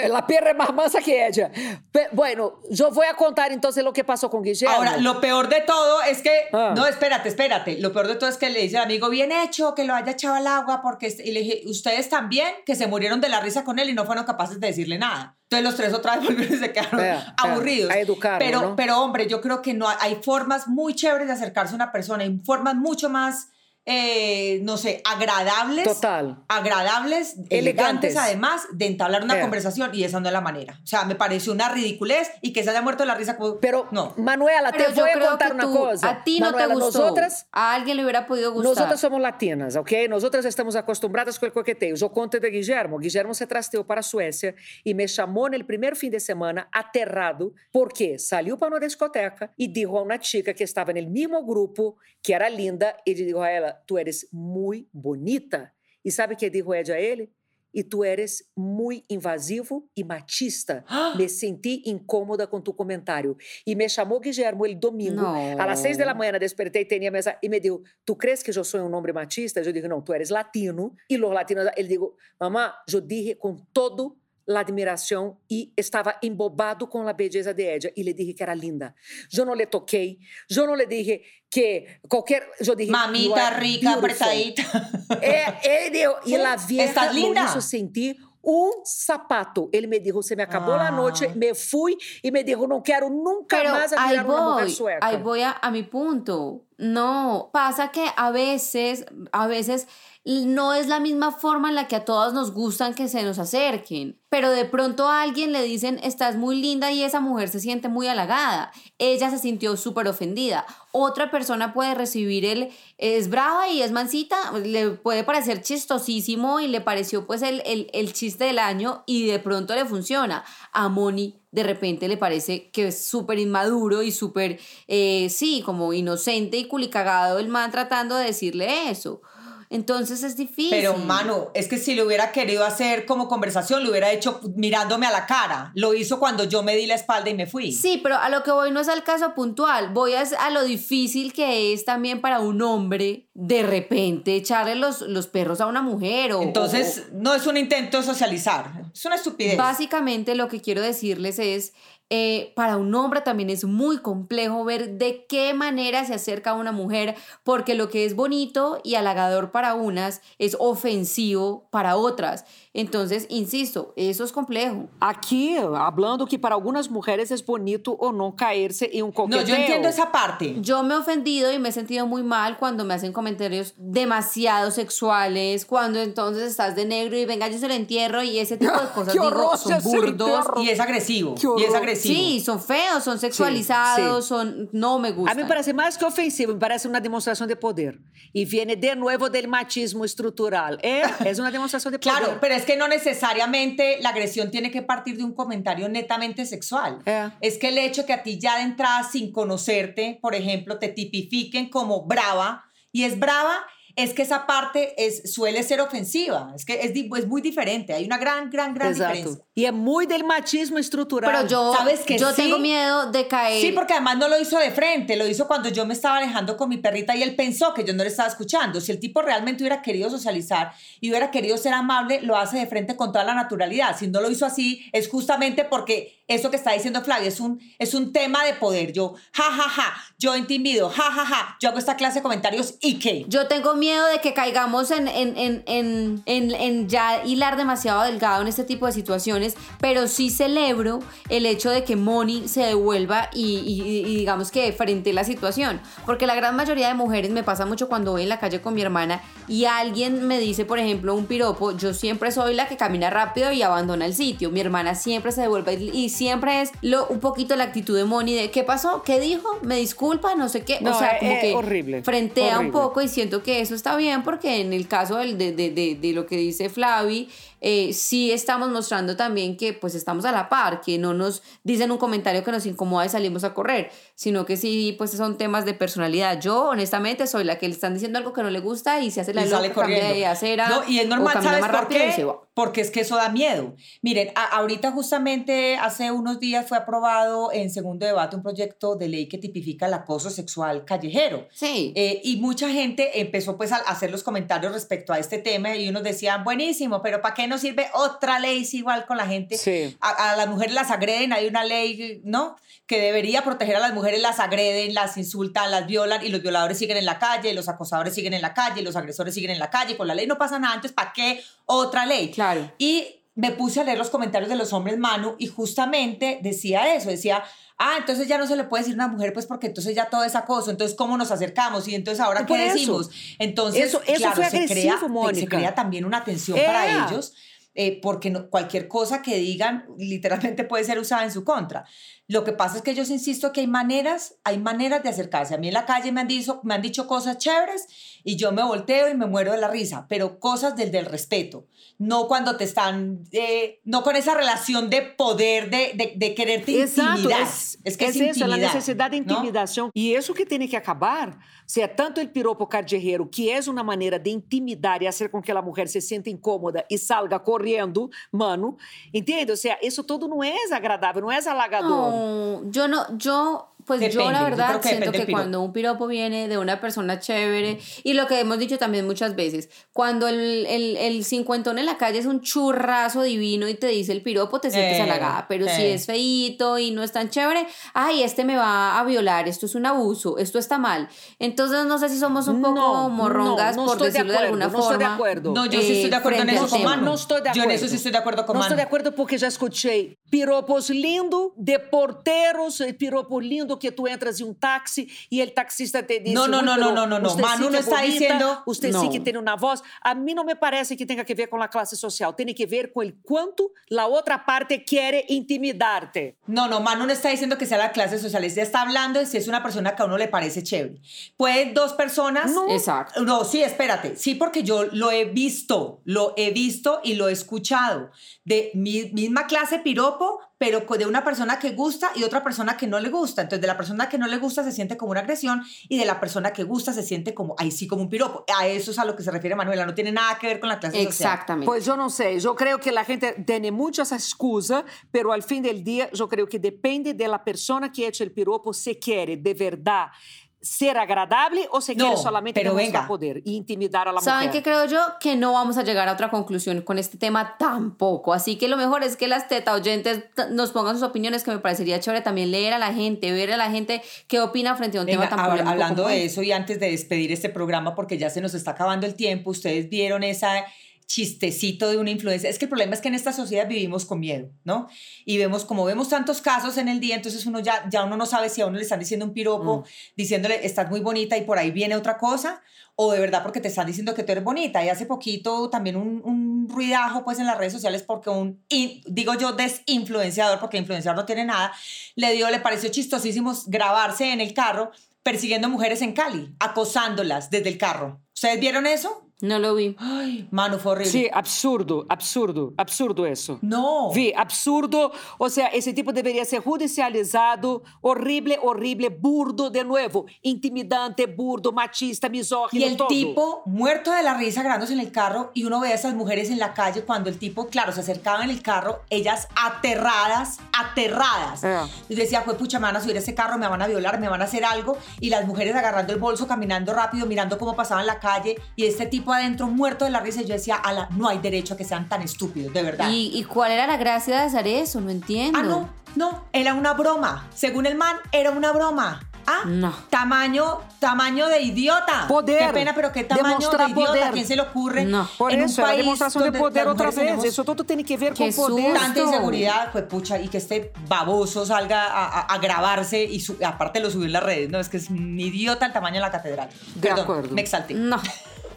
[0.09, 1.51] La perra é mais mansa que ella.
[1.93, 4.75] Pe- bueno, yo voy a contar entonces lo que pasó con Guillermo.
[4.75, 6.49] Ahora, lo peor de todo es que.
[6.53, 6.73] Ah.
[6.77, 7.79] No, espérate, espérate.
[7.79, 10.13] Lo peor de todo es que le dice al amigo, bien hecho, que lo haya
[10.13, 11.07] echado al agua, porque.
[11.07, 11.27] este-".
[11.29, 14.05] Y le dije, ustedes también, que se murieron de la risa con él y no
[14.05, 15.37] fueron capaces de decirle nada.
[15.43, 17.91] Entonces los tres otra vez volvieron y se quedaron Vea, vea, aburridos.
[17.91, 18.77] a educarlo, pero, ¿no?
[18.77, 22.25] pero, hombre, yo creo que no hay formas muy chéveres de acercarse a una persona,
[22.25, 23.49] hay formas mucho más.
[23.89, 25.85] Eh, no sé, agradables.
[25.85, 26.43] Total.
[26.49, 27.53] Agradables, Elegantes.
[27.59, 30.79] elegantes, además, de entablar una conversación y esa no es la manera.
[30.83, 33.37] O sea, me pareció una ridiculez y que se haya muerto la risa.
[33.37, 34.13] como- Pero, no.
[34.17, 36.11] Manuela, Pero te yo voy a contar una tú- cosa.
[36.11, 36.99] a ti no Manuela, te gustó.
[36.99, 38.71] nosotras a alguien le hubiera podido gustar.
[38.71, 39.93] Nosotras somos latinas, ok?
[40.09, 41.95] Nosotras estamos acostumbradas com o coqueteio.
[41.97, 42.99] Eu conto de Guillermo.
[42.99, 47.55] Guillermo se trasteou para a Suécia e me chamou no primeiro fim de semana aterrado
[47.73, 51.97] porque saiu para uma discoteca e disse a uma chica que estava no mesmo grupo,
[52.23, 55.73] que era linda, e disse a ela, tu eres muito bonita.
[56.05, 57.31] E sabe o que dijo ella a ele?
[57.75, 60.83] E tu eres muito invasivo e machista.
[61.17, 63.37] Me senti incômoda com tu comentário.
[63.67, 65.57] E me chamou Guillermo ele domingo, No.
[65.59, 68.81] las seis la mañana despertei, tenía mesa y me dijo, ¿tú crees que yo soy
[68.81, 69.61] un hombre machista?
[69.61, 70.95] Yo dije, no, tú eres latino.
[71.09, 76.89] Y los latinos, él dijo, mamá, yo dije con todo la admiración y estaba embobado
[76.89, 78.95] con la belleza de ella y le dije que era linda.
[79.29, 83.57] Yo no le toqué, yo no le dije que cualquier, yo dije, "You Mamita are
[83.61, 84.11] rica, beautiful".
[84.27, 84.91] apretadita.
[85.21, 85.45] Eh,
[85.87, 87.45] él dijo, y Sí, la vieja estás lo linda.
[87.45, 88.17] hizo sentir
[88.49, 89.69] un zapato.
[89.73, 90.91] Ele me dijo, se me acabó la Ah.
[90.93, 94.65] noche, me fui y me dijo, no quiero nunca Pero más ahí admirar una mujer
[94.67, 95.07] voy, sueca.
[95.07, 96.63] ahí voy a, a mi punto.
[96.79, 99.89] No, pasa que a veces, a veces
[100.27, 103.39] no es la misma forma en la que a todos nos gustan que se nos
[103.39, 104.19] acerquen.
[104.29, 107.89] pero de pronto a alguien le dicen, estás muy linda y esa mujer se siente
[107.89, 108.73] muy halagada.
[108.99, 110.67] Ella se sintió súper ofendida.
[110.93, 116.67] Otra persona puede recibir el, es brava y es mansita, le puede parecer chistosísimo y
[116.67, 120.45] le pareció pues el, el, el chiste del año y de pronto le funciona.
[120.73, 124.59] A Moni de repente le parece que es súper inmaduro y súper,
[124.89, 129.23] eh, sí, como inocente y culicagado el man tratando de decirle eso.
[129.71, 130.71] Entonces es difícil.
[130.71, 135.07] Pero, mano, es que si lo hubiera querido hacer como conversación, lo hubiera hecho mirándome
[135.07, 135.73] a la cara.
[135.75, 137.73] Lo hizo cuando yo me di la espalda y me fui.
[137.73, 139.93] Sí, pero a lo que voy no es al caso puntual.
[139.93, 145.03] Voy a, a lo difícil que es también para un hombre de repente echarle los,
[145.03, 146.33] los perros a una mujer.
[146.33, 148.71] O, Entonces, no es un intento de socializar.
[148.95, 149.57] Es una estupidez.
[149.57, 151.73] Básicamente, lo que quiero decirles es
[152.09, 156.55] eh, para un hombre también es muy complejo ver de qué manera se acerca a
[156.55, 162.45] una mujer, porque lo que es bonito y halagador para unas es ofensivo para otras.
[162.73, 164.89] Entonces, insisto, eso es complejo.
[165.01, 169.41] Aqui, hablando que para algunas mujeres es bonito o no caerse en un coqueteo.
[169.41, 170.57] No, yo entiendo esa parte.
[170.61, 174.71] Yo me he ofendido y me he sentido muy mal cuando me hacen comentarios demasiado
[174.71, 178.73] sexuales, cuando entonces estás de negro y venga, yo se lo entierro y ese tipo
[178.73, 180.47] de cosas digo, son burdos.
[180.59, 181.35] Y es agresivo.
[181.59, 181.96] Y es agresivo.
[182.01, 184.29] Sí, son feos, son sexualizados, sí, sí.
[184.29, 185.33] son no me gusta.
[185.33, 187.99] A mí me parece más que ofensivo, me parece una demostración de poder.
[188.33, 190.79] Y viene de nuevo del machismo estructural.
[190.83, 191.03] ¿Eh?
[191.25, 192.19] Es una demostración de poder.
[192.19, 196.47] Claro, pero es que no necesariamente la agresión tiene que partir de un comentario netamente
[196.47, 196.99] sexual.
[197.07, 197.31] Eh.
[197.41, 200.89] Es que el hecho que a ti ya de entrada, sin conocerte, por ejemplo, te
[200.89, 206.53] tipifiquen como brava, y es brava es que esa parte es, suele ser ofensiva.
[206.55, 207.95] Es que es, es muy diferente.
[207.95, 209.43] Hay una gran, gran, gran diferencia.
[209.55, 211.33] Y es muy del machismo estructural.
[211.35, 212.43] Pero yo, ¿Sabes que yo sí?
[212.43, 213.63] tengo miedo de caer.
[213.63, 216.59] Sí, porque además no lo hizo de frente, lo hizo cuando yo me estaba alejando
[216.59, 218.83] con mi perrita y él pensó que yo no le estaba escuchando.
[218.83, 222.67] Si el tipo realmente hubiera querido socializar y hubiera querido ser amable, lo hace de
[222.67, 223.97] frente con toda la naturalidad.
[223.99, 227.61] Si no lo hizo así, es justamente porque eso que está diciendo Flavia es un,
[227.79, 228.93] es un tema de poder.
[228.93, 232.75] Yo, ja, ja, ja, yo intimido, ja, ja, ja, yo hago esta clase de comentarios
[232.81, 233.25] y qué.
[233.29, 238.49] Yo tengo miedo de que caigamos en, en, en, en ya hilar demasiado delgado en
[238.49, 243.59] este tipo de situaciones, pero sí celebro el hecho de que Moni se devuelva y,
[243.59, 245.81] y, y digamos que frente a la situación.
[246.05, 248.75] Porque la gran mayoría de mujeres me pasa mucho cuando voy en la calle con
[248.75, 252.77] mi hermana y alguien me dice, por ejemplo, un piropo, yo siempre soy la que
[252.77, 254.51] camina rápido y abandona el sitio.
[254.51, 258.35] Mi hermana siempre se devuelve y siempre es lo, un poquito la actitud de Moni
[258.35, 259.03] de ¿qué pasó?
[259.05, 259.49] ¿Qué dijo?
[259.63, 260.35] ¿Me disculpa?
[260.35, 260.81] No sé qué.
[260.81, 262.67] No, o sea, como es que horrible, frentea horrible.
[262.67, 265.71] un poco y siento que eso está bien porque en el caso del- de, de,
[265.71, 267.29] de, de lo que dice Flavi,
[267.61, 271.91] eh, sí estamos mostrando también que pues estamos a la par, que no nos dicen
[271.91, 275.65] un comentario que nos incomoda y salimos a correr, sino que sí pues son temas
[275.65, 276.41] de personalidad.
[276.41, 279.21] Yo honestamente soy la que le están diciendo algo que no le gusta y se
[279.21, 282.27] hace la y loca, cambia de acera No, y es normal, ¿sabes por qué?
[282.57, 283.77] Porque es que eso da miedo.
[284.01, 289.09] Miren, a- ahorita justamente hace unos días fue aprobado en segundo debate un proyecto de
[289.09, 291.47] ley que tipifica el acoso sexual callejero.
[291.53, 291.93] Sí.
[291.95, 295.87] Eh, y mucha gente empezó pues a hacer los comentarios respecto a este tema y
[295.91, 299.59] unos decían, buenísimo, pero ¿para qué nos sirve otra ley si igual con la gente?
[299.59, 299.95] Sí.
[300.01, 302.57] A, a las mujeres las agreden, hay una ley, ¿no?
[302.87, 306.79] Que debería proteger a las mujeres, las agreden, las insultan, las violan y los violadores
[306.79, 309.69] siguen en la calle, los acosadores siguen en la calle, los agresores siguen en la
[309.69, 312.31] calle, con la ley no pasa nada, entonces ¿para qué otra ley?
[312.31, 312.46] Claro.
[312.79, 317.11] Y me puse a leer los comentarios de los hombres, Manu, y justamente decía eso,
[317.11, 317.45] decía,
[317.79, 320.09] ah, entonces ya no se le puede decir a una mujer, pues porque entonces ya
[320.09, 321.87] todo es acoso, entonces ¿cómo nos acercamos?
[321.87, 322.73] Y entonces ahora, ¿qué eso.
[322.75, 323.11] decimos?
[323.39, 324.99] Entonces, Eso- eso claro, fue se, crea,
[325.35, 327.35] se crea también una tensión para ellos,
[327.75, 331.85] eh, porque no- cualquier cosa que digan literalmente puede ser usada en su contra.
[332.29, 335.55] Lo que pasa es que yo insisto que hay maneras, hay maneras de acercarse.
[335.55, 337.87] A mí en la calle me han, dicho, me han dicho cosas chéveres
[338.27, 341.67] y yo me volteo y me muero de la risa, pero cosas del, del respeto.
[341.97, 346.83] No cuando te están, eh, no con esa relación de poder, de, de, de quererte
[346.83, 347.43] Exato, intimidar.
[347.43, 349.33] es, es que es, es eso, a intimidar, necessidade de ¿no?
[349.33, 349.91] intimidação.
[349.95, 351.39] E isso que tem que acabar.
[351.65, 355.41] Se é tanto o piropo cardieiro, que é uma maneira de intimidar e fazer com
[355.41, 358.77] que a mulher se sinta incômoda e salga correndo, mano,
[359.15, 359.53] entende?
[359.53, 362.11] Ou seja, isso tudo não é agradável, não é halagador.
[362.11, 366.49] No, yo no, yo, pues yo la yo verdad siento que cuando un piropo viene
[366.49, 370.97] de una persona chévere, y lo que hemos dicho también muchas veces, cuando el, el,
[370.97, 374.71] el cincuentón en la calle es un churrazo divino y te dice el piropo, te
[374.71, 375.95] sientes Eh, halagada, pero si eh.
[375.95, 379.75] es feíto y no es tan chévere, ay, este me va a violar, esto es
[379.75, 381.09] un abuso, esto está mal.
[381.39, 384.33] Entonces no sé si somos un poco No, morrongas, no, no por estoy de decirlo
[384.33, 385.15] de, acuerdo, alguna no estoy de forma.
[385.15, 385.53] acuerdo.
[385.55, 386.83] No, yo sí eh, estoy de acuerdo en eso con.
[386.83, 387.05] Manu.
[387.07, 387.65] Não estou de Yo acordo.
[387.65, 391.53] en eso sí estoy de acuerdo con estou de acordo porque já escutei piropos lindo
[391.57, 396.35] de porteiros, piropo lindo que tú entras em um táxi e o taxista te diz...
[396.35, 397.37] No, no, no, no, no, no, no.
[397.37, 398.63] Manu não está dizendo...
[398.67, 399.01] Você Não.
[399.01, 399.83] sim que tem uma voz.
[400.01, 402.33] A mim não me parece que tenha que ver com a classe social.
[402.33, 406.37] Tem que ver com o quanto a outra parte quer intimidar-te.
[406.47, 409.27] No, no, Manu no está diciendo que sea la clase social, ella está hablando de
[409.27, 411.01] si es una persona que a uno le parece chévere.
[411.37, 412.51] Puede dos personas...
[412.53, 412.71] No.
[412.71, 413.23] Exacto.
[413.23, 414.17] No, sí, espérate.
[414.17, 418.11] Sí, porque yo lo he visto, lo he visto y lo he escuchado.
[418.45, 422.87] De mi misma clase piropo, pero de una persona que gusta y otra persona que
[422.87, 423.43] no le gusta.
[423.43, 426.05] Entonces, de la persona que no le gusta se siente como una agresión y de
[426.05, 428.45] la persona que gusta se siente como, ahí sí, como un piropo.
[428.57, 430.69] A eso es a lo que se refiere Manuela, no tiene nada que ver con
[430.69, 431.35] la clase social.
[431.35, 431.67] Exactamente.
[431.67, 432.39] Pois eu não sei.
[432.39, 436.29] Eu creio que a gente tem muito essa excusa, pero al fim del dia, eu
[436.29, 440.13] creio que depende da pessoa que echa o piropo se quer de verdade
[440.61, 443.09] ser agradável ou se No, quer solamente pero demostrar venga.
[443.09, 444.63] poder e intimidar a la ¿Saben mujer.
[444.63, 444.99] qué creo yo?
[445.21, 448.33] Que no vamos a llegar a otra conclusión con este tema tampoco.
[448.33, 451.59] Así que lo mejor es que las teta oyentes nos pongan sus opiniones, que me
[451.59, 455.03] parecería chévere también leer a la gente, ver a la gente qué opina frente a
[455.03, 456.27] un Venga, tema tan hab- polémico hablando como de este.
[456.33, 459.51] eso y antes de despedir este programa, porque ya se nos está acabando el tiempo,
[459.51, 460.65] ustedes vieron esa
[461.07, 462.51] chistecito de una influencia.
[462.51, 464.89] Es que el problema es que en esta sociedad vivimos con miedo, ¿no?
[465.25, 468.27] Y vemos, como vemos tantos casos en el día, entonces uno ya, ya uno no
[468.27, 469.85] sabe si a uno le están diciendo un piropo,
[470.17, 472.61] diciéndole, estás muy bonita y por ahí viene otra cosa,
[472.97, 474.85] o de verdad porque te están diciendo que tú eres bonita.
[474.85, 479.03] Y hace poquito también un, un ruidajo pues en las redes sociales porque un, in-
[479.07, 481.73] digo yo, desinfluenciador, porque influenciador no tiene nada,
[482.15, 484.91] le dio, le pareció chistosísimo grabarse en el carro
[485.23, 488.21] persiguiendo mujeres en Cali, acosándolas desde el carro.
[488.35, 489.26] ¿Ustedes vieron eso?
[489.43, 489.95] No lo vi.
[489.99, 491.11] Ay, mano, fue horrible.
[491.13, 493.59] Sim, absurdo, absurdo, absurdo isso.
[493.61, 494.11] No.
[494.11, 495.13] Vi, absurdo.
[495.39, 497.83] Ou seja, esse tipo deveria ser judicializado.
[498.01, 500.25] Horrible, horrible, burdo, de novo.
[500.41, 503.09] Intimidante, burdo, machista, Y misógino, el todo.
[503.09, 506.49] tipo muerto de la risa grabándose en el carro y uno ve a esas mujeres
[506.49, 511.63] en la calle cuando el tipo, claro, se acercaba en el carro, ellas aterradas, aterradas.
[511.63, 511.79] Eh.
[512.09, 514.19] Y decía, pues pucha, me van a subir a ese carro, me van a violar,
[514.19, 514.97] me van a hacer algo.
[515.21, 518.57] Y las mujeres agarrando el bolso, caminando rápido, mirando cómo pasaban la calle.
[518.77, 520.43] Y este tipo adentro muerto de la risa.
[520.43, 523.09] Y yo decía, ala, no hay derecho a que sean tan estúpidos, de verdad.
[523.11, 525.01] ¿Y, y cuál era la gracia de hacer eso?
[525.01, 525.59] No entiendo.
[525.59, 527.49] Ah, no, no, era una broma.
[527.55, 529.21] Según el man, era una broma.
[529.49, 529.95] Ah, No.
[530.11, 532.27] tamaño, tamaño de idiota.
[532.27, 532.67] Poder.
[532.67, 534.11] Qué pena, pero qué tamaño Demostrar de idiota.
[534.11, 534.25] poder.
[534.25, 535.05] ¿A quién se le ocurre?
[535.05, 535.29] No.
[535.39, 537.15] Por en isso, un país de poder mujeres vez.
[537.15, 538.95] tenemos Isso tudo tem que ver Qué com poder.
[538.95, 543.57] Tanta inseguridad, pues pucha, y que este baboso salga a, a- a grabarse y su-
[543.65, 544.69] aparte lo subió en las redes.
[544.69, 546.69] No, es que es un idiota el tamaño de la catedral.
[546.97, 547.55] De Perdón, acuerdo.
[547.55, 547.95] me exalté.
[547.95, 548.21] No.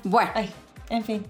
[0.03, 0.49] Bueno, Ay,
[0.89, 1.25] en fin.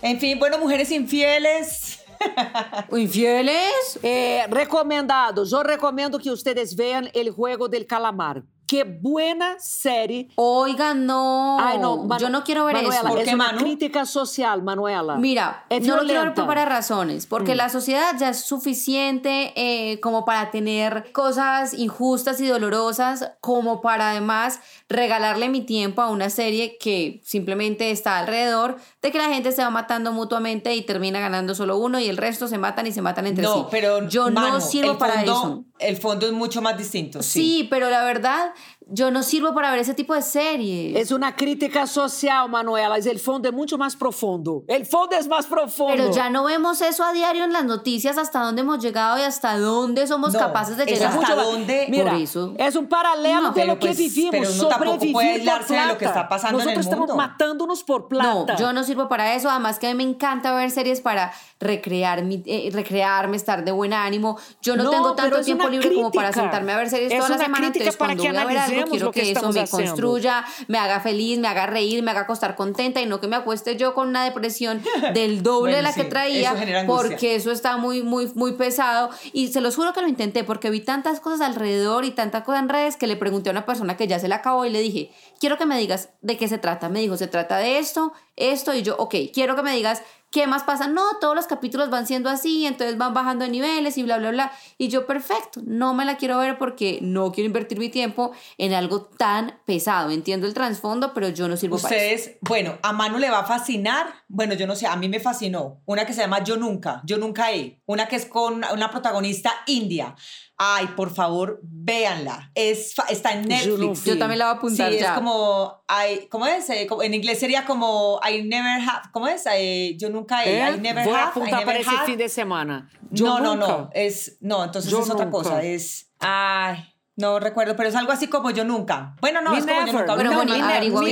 [0.00, 2.00] En fin, bueno, mujeres infieles.
[2.92, 3.98] infieles.
[4.02, 5.52] Eh, recomendados.
[5.52, 8.42] Eu recomendo que ustedes vean El Juego del Calamar.
[8.72, 10.30] Qué buena série.
[10.36, 11.58] Oigan, no.
[11.60, 13.08] Ay, no, Manu- Yo no quiero ver Manuela, eso.
[13.08, 13.58] ¿Por es qué, una Manu?
[13.58, 15.16] crítica social, Manuela.
[15.16, 17.26] Mira, Es no lo quiero ver por varias razones.
[17.26, 23.82] Porque la sociedad ya es suficiente eh, como para tener cosas injustas y dolorosas, como
[23.82, 24.58] para además
[24.88, 29.62] regalarle mi tiempo a una serie que simplemente está alrededor de que la gente se
[29.62, 33.02] va matando mutuamente y termina ganando solo uno y el resto se matan y se
[33.02, 33.50] matan entre sí.
[33.52, 35.64] No, pero yo no sirvo para fondo- eso.
[35.80, 37.20] El fondo es mucho más distinto.
[37.22, 37.66] Sí.
[37.68, 38.52] pero la verdad,
[38.88, 40.96] yo no sirvo para ver ese tipo de series.
[40.96, 42.96] Es una crítica social, Manuela.
[42.96, 44.64] El fondo es mucho más profundo.
[44.68, 45.94] El fondo es más profundo.
[45.96, 49.22] Pero ya no vemos eso a diario en las noticias, hasta dónde hemos llegado y
[49.22, 51.12] hasta dónde somos No, capaces de es llegar.
[51.18, 52.54] hasta dónde- Mira, Por eso.
[52.58, 54.30] es un paralelo No, de lo que pues, vivimos.
[54.30, 56.20] pero uno tampoco puede por aislarse de lo que plata.
[56.20, 57.16] está pasando en el Nosotros estamos mundo.
[57.16, 58.52] matándonos por plata.
[58.54, 59.50] No, yo no sirvo para eso.
[59.50, 63.72] Además que a mí me encanta ver series para recrear mi, eh, recrearme, estar de
[63.72, 64.38] buen ánimo.
[64.60, 67.18] Yo no, No, tengo tanto es tiempo libre como para sentarme a ver series Es
[67.18, 67.64] toda la una semana.
[67.66, 69.70] crítica Entonces, para cuando que voy a ver algo, quiero que eso me haciendo.
[69.70, 73.36] construya, me haga feliz, me haga reír, me haga acostar contenta y no que me
[73.36, 74.82] acueste yo con una depresión
[75.14, 79.10] del doble de la que traía eso porque eso está muy, muy, muy pesado.
[79.32, 82.58] Y se los juro que lo intenté porque vi tantas cosas alrededor y tanta cosa
[82.58, 84.80] en redes que le pregunté a una persona que ya se la acabó y le
[84.80, 86.88] dije, quiero que me digas de qué se trata.
[86.88, 90.02] Me dijo, se trata de esto, esto y yo, ok, quiero que me digas
[90.32, 90.88] qué más pasa.
[90.88, 94.30] No, todos los capítulos van siendo así, entonces van bajando de niveles y bla, bla,
[94.30, 94.52] bla.
[94.78, 98.72] Y yo, perfecto, no me la quiero ver porque no quiero invertir mi tiempo en
[98.72, 100.10] algo tan pesado.
[100.10, 102.14] Entiendo el trasfondo, pero yo no sirvo para eso.
[102.14, 104.06] Ustedes, bueno, a Manu le va a fascinar.
[104.26, 105.82] Bueno, yo no sé, a mí me fascinó.
[105.84, 107.80] Una que se llama Yo Nunca, Yo Nunca He.
[107.84, 110.16] Una que es con una protagonista india.
[110.58, 112.52] Ay, por favor, véanla.
[112.54, 114.04] Es, está en Yo no Netflix.
[114.04, 115.06] Yo también la voy a apuntar sí, ya.
[115.06, 116.70] es como, I, ¿cómo es?
[116.70, 119.42] Eh, en inglés sería como I never have, ¿cómo es?
[119.52, 120.74] Eh, yo nunca he, ¿Eh?
[120.76, 122.88] I never Voy a have, I apuntar never para ese fin de semana.
[123.10, 125.38] Yo no, no, no, es, no, entonces Yo es otra nunca.
[125.38, 126.91] cosa, es, ay,
[127.22, 129.14] No recuerdo, pero es algo así como yo nunca.
[129.20, 130.00] Bueno, no, Me es como yo never.
[130.00, 130.16] nunca.
[130.16, 131.02] Pero No, bueno, averigua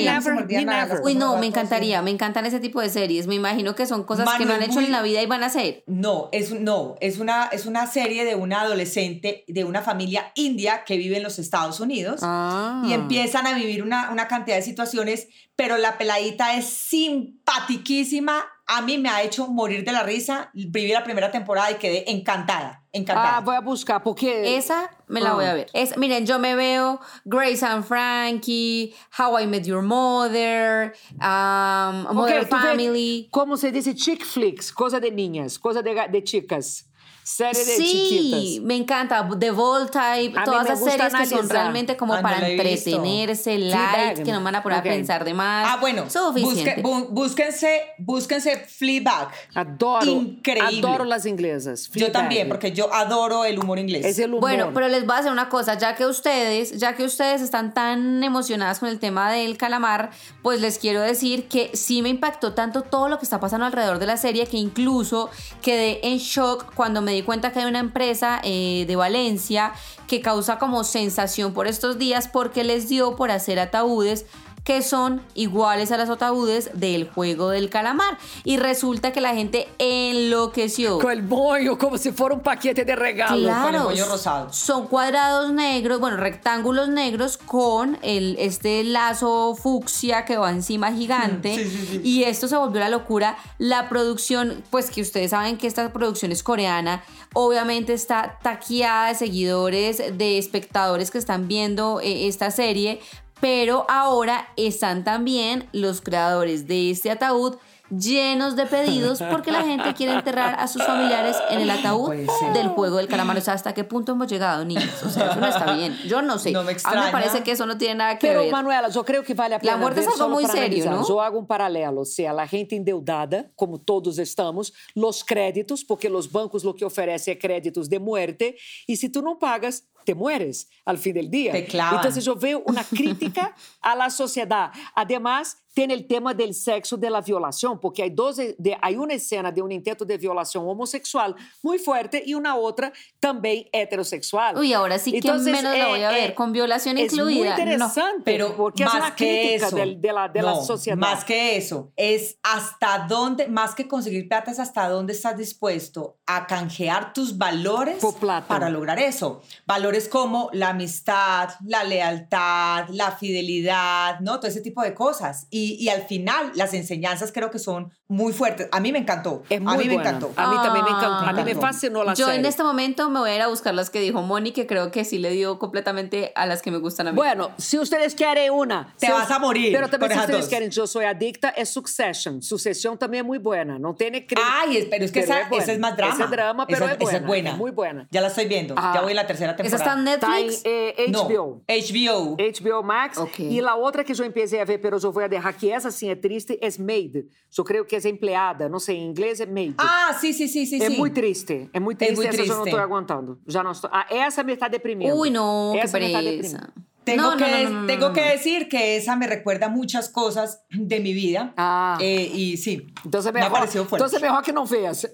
[1.04, 3.26] Uy, no, me encantaría, me encantan ese tipo de series.
[3.28, 5.26] Me imagino que son cosas que no han Manu, hecho en muy- la vida y
[5.26, 5.84] van a hacer.
[5.86, 10.82] No, es, no es, una, es una serie de una adolescente de una familia india
[10.84, 12.20] que vive en los Estados Unidos.
[12.24, 12.82] Ah.
[12.86, 18.44] Y empiezan a vivir una, una cantidad de situaciones, pero la peladita es simpatiquísima.
[18.66, 20.50] A mí me ha hecho morir de la risa.
[20.54, 23.37] Viví la primera temporada y quedé encantada, encantada.
[23.37, 24.57] Ah, voy a buscar, porque...
[24.57, 25.35] Esa me la Ah.
[25.35, 25.66] voy a ver.
[25.72, 32.14] Es, miren, yo me veo Grace and Frankie, How I Met Your Mother, um, Ok,
[32.14, 33.29] Modern tu vê Family.
[33.31, 36.87] Como se dice chick flicks, coisa de niñas, coisa de, de chicas.
[37.22, 38.64] Serie de Sí, chiquitas.
[38.64, 39.28] me encanta.
[39.38, 40.02] The Volt Type,
[40.37, 44.33] A mí todas me esas series que son realmente como Ah, para entretenerse, light, que
[44.33, 44.87] no me van a poner Ok.
[44.87, 45.66] a pensar de más.
[45.68, 46.83] Ah, bueno, Suficiente.
[46.83, 49.28] busque- bu- búsquense, búsquense Fleabag.
[49.54, 50.78] Adoro, Increíble.
[50.87, 51.90] adoro las inglesas.
[51.92, 54.04] Yo también, porque yo adoro el humor inglés.
[54.04, 54.40] Es el humor.
[54.40, 57.74] Bueno, pero les voy a hacer una cosa, ya que ustedes, ya que ustedes están
[57.74, 60.11] tan emocionadas con el tema del calamar,
[60.42, 63.98] pues les quiero decir que sí me impactó tanto todo lo que está pasando alrededor
[63.98, 65.30] de la serie que incluso
[65.62, 69.72] quedé en shock cuando me di cuenta que hay una empresa eh, de Valencia
[70.06, 74.26] que causa como sensación por estos días porque les dio por hacer ataúdes
[74.64, 78.18] que son iguales a los ataúdes del juego del calamar.
[78.44, 80.98] Y resulta que la gente enloqueció.
[80.98, 83.42] Com el moño, como si fuera un paquete de regalos.
[83.42, 84.52] Claro, con el moño rosado.
[84.52, 91.56] son cuadrados negros, bueno, rectángulos negros con el, este lazo fucsia que va encima gigante.
[91.56, 92.00] Sí, sí, sí.
[92.04, 93.36] Y esto se volvió la locura.
[93.58, 97.02] La producción, pues que ustedes saben que esta producción es coreana,
[97.34, 103.00] obviamente está taqueada de seguidores, de espectadores que están viendo eh, esta serie,
[103.40, 107.57] pero ahora están también los creadores de este ataúd
[107.90, 112.14] llenos de pedidos porque la gente quiere enterrar a sus familiares en el ataúd
[112.55, 113.37] del juego del calamar.
[113.37, 115.03] O sea, ¿hasta qué punto hemos llegado, niños?
[115.05, 115.96] O sea, eso no está bien.
[116.07, 116.53] Yo no sé.
[116.53, 117.07] No me a mí extraña.
[117.07, 118.53] me parece que eso no tiene nada que Pero, ver.
[118.53, 120.90] Manuela, eu creio que vale a pena muerte ver es algo muy serio.
[120.90, 121.07] ¿no?
[121.07, 122.05] Eu hago um paralelo.
[122.05, 127.33] Se a gente endeudada, como todos estamos, los créditos, porque los bancos lo que oferecem
[127.33, 128.57] é créditos de muerte,
[128.88, 131.52] e se tu não pagas, te mueres al fin del día.
[131.56, 134.70] Entonces yo veo una crítica a la sociedad.
[134.94, 139.14] Además, tiene el tema del sexo de la violación, porque hay, dos, de, hay una
[139.14, 144.58] escena de un intento de violación homosexual muy fuerte y una otra también heterosexual.
[144.58, 147.12] Uy, ahora sí que Entonces, menos la voy a eh, ver, eh, con violación es
[147.12, 147.38] incluida.
[147.38, 147.50] muy No.
[147.50, 150.64] interesante, Pero porque es más una que crítica eso, del- de, la, de la no,
[150.64, 150.96] sociedad.
[150.98, 156.18] Más que eso, es hasta dónde, más que conseguir plata, es hasta dónde estás dispuesto
[156.26, 158.48] a canjear tus valores Por plata.
[158.48, 159.40] para lograr eso.
[159.66, 164.38] Valores como la amistad, la lealtad, la fidelidad, ¿no?
[164.38, 165.46] Todo ese tipo de cosas.
[165.50, 168.68] Y, y al final, las enseñanzas creo que son muy fuertes.
[168.72, 169.42] A mí me encantó.
[169.48, 170.10] Es muy a mí me buena.
[170.10, 170.32] encantó.
[170.36, 171.24] A mí también me encantó.
[171.24, 171.28] Ah.
[171.30, 172.40] A mí me fascinó la Yo serie.
[172.40, 174.90] en este momento me voy a ir a buscar las que dijo Moni, que creo
[174.90, 177.16] que sí le dio completamente a las que me gustan a mí.
[177.16, 178.92] Bueno, si ustedes quieren una.
[178.98, 180.48] Te si vas a morir Pero también si ustedes dos.
[180.48, 182.42] quieren Yo Soy Adicta, es Succession.
[182.42, 183.78] Succession también es muy buena.
[183.78, 185.62] No tiene cri- Ay, es- pero es que esa, buena.
[185.64, 186.14] esa es más drama.
[186.14, 187.10] Esa es drama, pero Esa- es buena.
[187.10, 187.50] esa es buena.
[187.50, 188.08] Es muy buena.
[188.10, 188.74] Ya la estoy viendo.
[188.76, 188.92] Ah.
[188.94, 189.84] Ya voy en la tercera ¿Esa temporada.
[189.84, 190.62] está en Está en Netflix?
[190.64, 191.62] eh, No, HBO.
[191.68, 192.36] HBO.
[192.38, 193.18] HBO Max.
[193.18, 193.38] Ok.
[193.40, 196.10] E a outra que eu empecei a ver, pero eu vou deixar que essa sim
[196.10, 197.26] é triste, é Maid.
[197.56, 199.74] Eu creio que é empleada, não sei, em inglês é Maid.
[199.78, 200.82] Ah, sí, sí, sí, sí.
[200.82, 200.96] é sí.
[200.96, 202.76] muito triste, é muito É triste, muito essa eu já não triste.
[202.76, 203.38] estou aguantando.
[203.46, 203.90] Já não estou.
[203.92, 205.14] Ah, essa me está deprimindo.
[205.30, 206.72] No, qué essa me está deprimindo.
[207.10, 208.28] Tengo, No, no, que, no, no, no, tengo no, que no.
[208.30, 211.52] decir que esa me recuerda muchas cosas de mi vida.
[211.56, 211.96] Ah.
[212.00, 214.04] Eh, y sí, Então você me melhor, pareció fuerte.
[214.04, 215.06] então você melhor que não vês.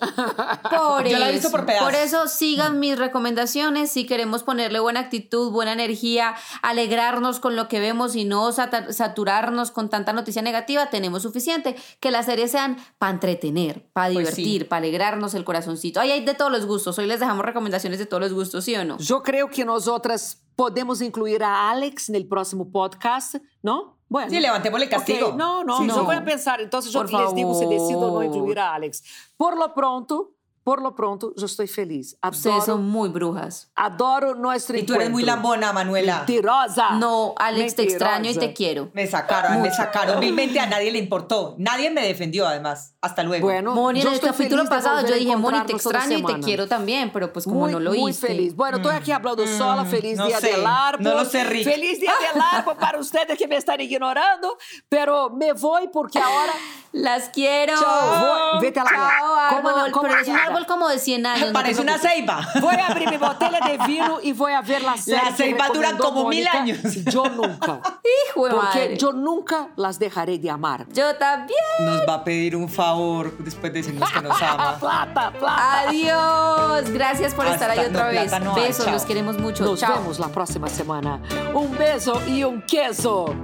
[0.71, 1.87] Por Yo la he eso, visto por pedazos.
[1.87, 7.69] por eso sigan mis recomendaciones si queremos ponerle buena actitud, buena energía, alegrarnos con lo
[7.69, 11.77] que vemos y no saturarnos con tanta noticia negativa, tenemos suficiente.
[12.01, 14.43] Que las series sean para entretener, para Pues sí.
[14.43, 16.01] divertir, para alegrarnos el corazoncito.
[16.01, 16.99] Ay, hay de todos los gustos.
[16.99, 18.97] Hoy les dejamos recomendaciones de todos los gustos, ¿sí o no?
[18.99, 23.95] Eu creio que nós outras podemos incluir a Alex no próximo podcast, não?
[24.09, 24.31] Bueno.
[24.31, 25.29] Sí, levantémosle castigo.
[25.29, 25.95] Ok, No, no, Sí, no.
[26.25, 26.61] pensar.
[26.61, 28.25] Yo Por les digo si decido o no favor.
[28.25, 29.03] incluir a Alex.
[29.37, 30.33] Por lo pronto,
[30.67, 32.19] por lo pronto, yo estoy feliz.
[32.29, 33.71] Ustedes Adoro, son muy brujas.
[33.77, 35.37] adoro nuestro Y tú eres muy encuentro.
[35.53, 36.17] lambona, Manuela.
[36.17, 36.91] Mentirosa.
[36.99, 38.41] No, Alex, te extraño y Mentirosa.
[38.49, 38.91] te quiero.
[38.93, 40.15] Me sacaron, me sacaron.
[40.17, 41.55] 2020 a nadie le importó.
[41.57, 42.97] Nadie me defendió, además.
[43.01, 43.47] Hasta luego.
[43.47, 47.13] Bueno, Moni, en el capítulo pasado yo dije, Moni, te extraño y te quiero también,
[47.13, 48.27] pero pues como muy, no lo muy hice.
[48.27, 48.57] feliz.
[48.57, 49.85] Bueno, estoy aquí hablando sola.
[49.85, 51.05] Feliz no Día sé, del Árbol.
[51.05, 51.63] no lo sé, Rick.
[51.65, 54.59] Feliz Día del Árbol para ustedes que me están ignorando.
[54.89, 56.55] Pero me voy porque ahora
[56.97, 57.75] Las quiero.
[57.75, 59.73] Voy- vete a la Chao, árbol.
[59.73, 61.47] Coma- coma pero es un árbol como de 100 años.
[61.49, 62.41] no Parece una ceiba.
[62.61, 65.21] Voy a abrir mi botella de vino y voy a ver la serie.
[65.23, 66.79] Las ceibas duran como mil años.
[67.05, 67.81] Yo nunca.
[68.31, 68.97] Hijo de Porque madre.
[68.97, 70.87] yo nunca las dejaré de amar.
[70.89, 71.59] Yo también.
[71.81, 74.77] Nos va a pedir un favor después de decirnos que nos ama.
[74.81, 75.81] Plata, plata.
[75.89, 76.91] Adiós.
[76.91, 78.41] Gracias por estar ahí otra no, vez.
[78.41, 78.95] no Besos, chao.
[78.95, 79.65] los queremos mucho.
[79.65, 79.99] Nos Chao.
[79.99, 81.21] vemos la próxima semana.
[81.53, 83.35] Un beso y un queso.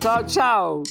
[0.00, 0.82] Chao, chao.